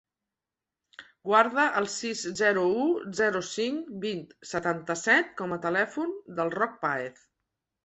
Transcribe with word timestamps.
Guarda 1.27 1.65
el 1.81 1.87
sis, 1.95 2.23
zero, 2.39 2.63
u, 2.85 2.87
zero, 3.21 3.43
cinc, 3.51 3.93
vint, 4.07 4.25
setanta-set 4.55 5.31
com 5.45 5.57
a 5.59 5.63
telèfon 5.69 6.19
del 6.41 6.53
Roc 6.59 6.77
Paez. 6.89 7.25